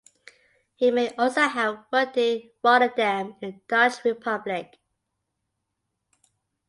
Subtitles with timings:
[0.73, 4.79] He may also have worked in Rotterdam in the Dutch Republic.